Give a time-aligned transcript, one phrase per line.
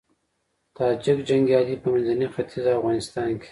[0.75, 3.49] تاجیک جنګيالي په منځني ختيځ او افغانستان کې